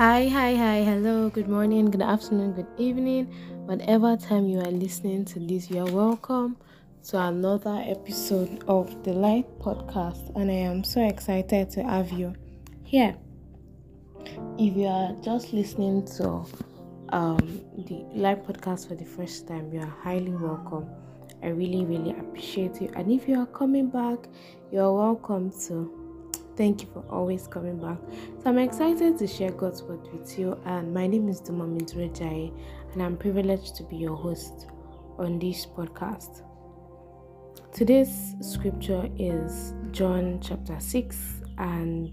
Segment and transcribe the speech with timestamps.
[0.00, 3.26] Hi, hi, hi, hello, good morning, good afternoon, good evening,
[3.66, 6.56] whatever time you are listening to this, you are welcome
[7.08, 12.32] to another episode of the Light Podcast, and I am so excited to have you
[12.82, 13.14] here.
[14.56, 16.46] If you are just listening to
[17.10, 20.88] um, the Light Podcast for the first time, you are highly welcome.
[21.42, 24.28] I really, really appreciate you, and if you are coming back,
[24.72, 25.99] you are welcome to
[26.60, 27.96] Thank you for always coming back.
[28.42, 30.60] So I'm excited to share God's word with you.
[30.66, 32.52] And my name is Duma Mindrejai,
[32.92, 34.66] and I'm privileged to be your host
[35.18, 36.42] on this podcast.
[37.72, 42.12] Today's scripture is John chapter 6, and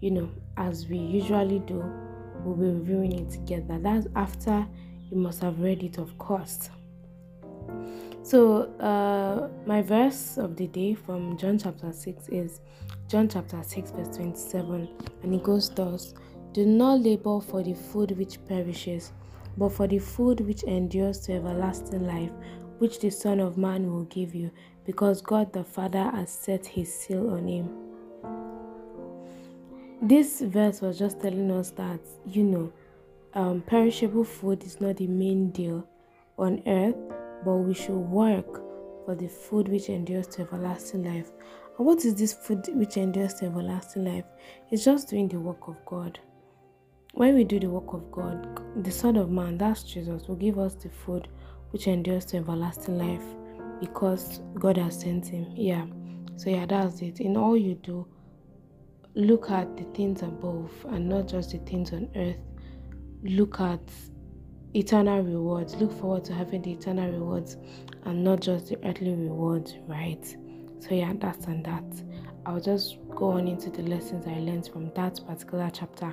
[0.00, 1.84] you know, as we usually do,
[2.44, 3.78] we'll be reviewing it together.
[3.78, 4.66] That's after
[5.12, 6.70] you must have read it, of course.
[8.24, 12.60] So, uh, my verse of the day from John chapter 6 is
[13.10, 14.88] John chapter 6, verse 27,
[15.24, 16.14] and it goes thus
[16.52, 19.10] Do not labor for the food which perishes,
[19.58, 22.30] but for the food which endures to everlasting life,
[22.78, 24.52] which the Son of Man will give you,
[24.86, 27.68] because God the Father has set his seal on him.
[30.00, 32.72] This verse was just telling us that, you know,
[33.34, 35.84] um, perishable food is not the main deal
[36.38, 36.94] on earth,
[37.44, 38.62] but we should work
[39.04, 41.32] for the food which endures to everlasting life.
[41.80, 44.26] And what is this food which endures to everlasting life?
[44.70, 46.20] It's just doing the work of God.
[47.14, 50.58] When we do the work of God, the Son of Man, that's Jesus, will give
[50.58, 51.28] us the food
[51.70, 53.24] which endures to everlasting life
[53.80, 55.46] because God has sent him.
[55.54, 55.86] Yeah.
[56.36, 57.18] So, yeah, that's it.
[57.20, 58.06] In all you do,
[59.14, 62.36] look at the things above and not just the things on earth.
[63.22, 63.80] Look at
[64.74, 65.76] eternal rewards.
[65.76, 67.56] Look forward to having the eternal rewards
[68.04, 70.36] and not just the earthly rewards, right?
[70.80, 71.84] So, yeah, that's and that.
[72.46, 76.12] I'll just go on into the lessons I learned from that particular chapter.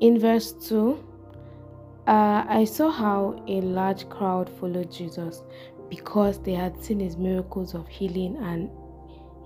[0.00, 1.04] In verse 2,
[2.06, 5.42] uh, I saw how a large crowd followed Jesus
[5.90, 8.70] because they had seen his miracles of healing and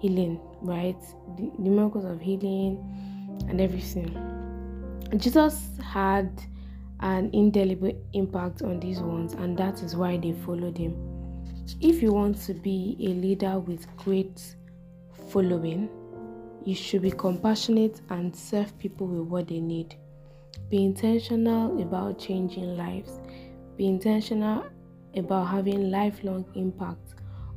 [0.00, 1.00] healing, right?
[1.36, 2.78] The, the miracles of healing
[3.48, 4.14] and everything.
[5.16, 6.30] Jesus had
[7.00, 11.09] an indelible impact on these ones, and that is why they followed him.
[11.80, 14.56] If you want to be a leader with great
[15.28, 15.88] following,
[16.64, 19.94] you should be compassionate and serve people with what they need.
[20.68, 23.20] Be intentional about changing lives.
[23.76, 24.66] Be intentional
[25.16, 27.14] about having lifelong impact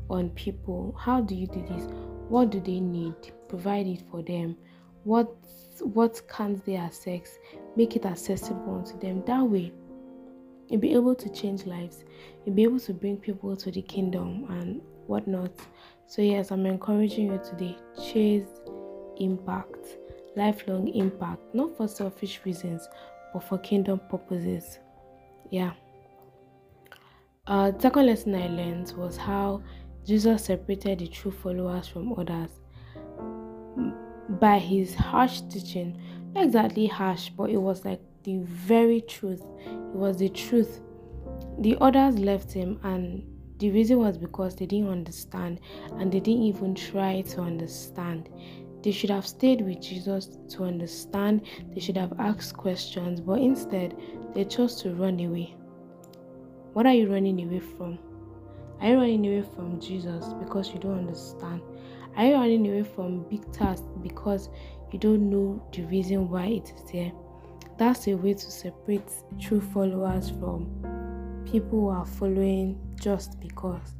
[0.09, 0.95] on people.
[0.99, 1.87] How do you do this?
[2.29, 3.15] What do they need?
[3.49, 4.57] Provide it for them.
[5.03, 5.35] What
[5.81, 7.37] what can't they access?
[7.75, 9.23] Make it accessible to them.
[9.25, 9.73] That way,
[10.69, 12.03] you'll be able to change lives.
[12.45, 15.51] You'll be able to bring people to the kingdom and whatnot.
[16.07, 17.77] So yes, I'm encouraging you today.
[18.11, 18.47] Chase
[19.17, 19.97] impact,
[20.35, 22.87] lifelong impact, not for selfish reasons,
[23.33, 24.79] but for kingdom purposes.
[25.49, 25.73] Yeah.
[27.45, 29.61] Uh, second lesson I learned was how
[30.05, 32.51] Jesus separated the true followers from others
[34.39, 35.99] by his harsh teaching.
[36.33, 39.43] Not exactly harsh, but it was like the very truth.
[39.65, 40.81] It was the truth.
[41.59, 43.23] The others left him, and
[43.59, 45.61] the reason was because they didn't understand
[45.93, 48.29] and they didn't even try to understand.
[48.81, 53.95] They should have stayed with Jesus to understand, they should have asked questions, but instead,
[54.33, 55.55] they chose to run away.
[56.73, 57.99] What are you running away from?
[58.81, 61.61] Are you running away from Jesus because you don't understand?
[62.17, 64.49] Are you running away from big tasks because
[64.91, 67.11] you don't know the reason why it is there?
[67.77, 70.67] That's a way to separate true followers from
[71.45, 73.95] people who are following just because,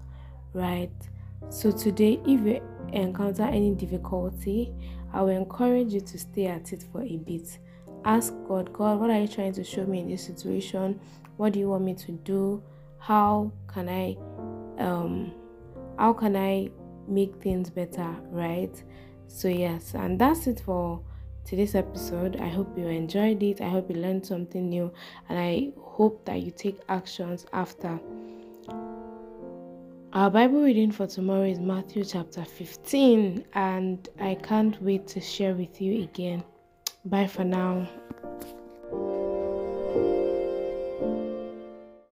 [0.54, 0.92] right?
[1.50, 2.62] So, today, if you
[2.94, 4.74] encounter any difficulty,
[5.12, 7.58] I will encourage you to stay at it for a bit.
[8.06, 11.00] Ask God, God, what are you trying to show me in this situation?
[11.38, 12.62] What do you want me to do?
[13.00, 14.18] How can I
[14.82, 15.34] um
[15.98, 16.70] how can I
[17.08, 18.84] make things better, right?
[19.28, 21.02] So yes, and that's it for
[21.46, 22.38] today's episode.
[22.38, 23.62] I hope you enjoyed it.
[23.62, 24.92] I hope you learned something new
[25.30, 28.00] and I hope that you take actions after.
[30.14, 35.56] Our Bible reading for tomorrow is Matthew chapter 15 and I can't wait to share
[35.56, 36.44] with you again.
[37.06, 37.88] Bye for now.